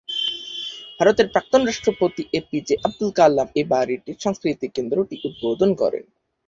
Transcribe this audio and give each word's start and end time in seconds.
ভারতের 0.99 1.27
প্রাক্তন 1.27 1.61
রাষ্ট্রপতি 1.65 2.23
A 2.33 2.39
P 2.49 2.59
J 2.67 2.75
Abdul 2.83 3.11
Kalam 3.11 3.47
এই 3.55 3.65
বাড়ির 3.71 4.01
সাংস্কৃতিক 4.23 4.71
কেন্দ্রটি 4.75 5.15
উদ্বোধন 5.27 5.69
করেন। 5.81 6.03